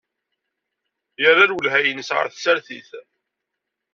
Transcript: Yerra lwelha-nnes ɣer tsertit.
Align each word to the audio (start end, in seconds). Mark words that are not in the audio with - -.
Yerra 1.21 1.45
lwelha-nnes 1.49 2.09
ɣer 2.15 2.27
tsertit. 2.29 2.89